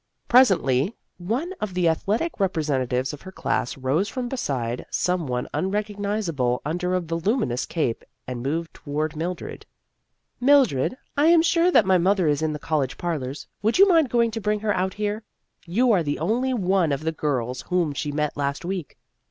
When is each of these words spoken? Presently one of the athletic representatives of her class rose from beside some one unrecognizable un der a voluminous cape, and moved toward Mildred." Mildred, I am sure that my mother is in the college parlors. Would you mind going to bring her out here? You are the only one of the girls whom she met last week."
Presently 0.27 0.95
one 1.19 1.53
of 1.61 1.75
the 1.75 1.87
athletic 1.87 2.39
representatives 2.39 3.13
of 3.13 3.21
her 3.21 3.31
class 3.31 3.77
rose 3.77 4.09
from 4.09 4.27
beside 4.27 4.83
some 4.89 5.27
one 5.27 5.47
unrecognizable 5.53 6.59
un 6.65 6.77
der 6.79 6.95
a 6.95 6.99
voluminous 7.01 7.67
cape, 7.67 8.03
and 8.25 8.41
moved 8.41 8.73
toward 8.73 9.15
Mildred." 9.15 9.67
Mildred, 10.51 10.97
I 11.15 11.27
am 11.27 11.43
sure 11.43 11.69
that 11.69 11.85
my 11.85 11.99
mother 11.99 12.27
is 12.27 12.41
in 12.41 12.51
the 12.51 12.57
college 12.57 12.97
parlors. 12.97 13.45
Would 13.61 13.77
you 13.77 13.87
mind 13.87 14.09
going 14.09 14.31
to 14.31 14.41
bring 14.41 14.61
her 14.61 14.73
out 14.75 14.95
here? 14.95 15.21
You 15.67 15.91
are 15.91 16.01
the 16.01 16.17
only 16.17 16.51
one 16.51 16.91
of 16.91 17.01
the 17.03 17.11
girls 17.11 17.61
whom 17.61 17.93
she 17.93 18.11
met 18.11 18.35
last 18.35 18.65
week." 18.65 18.97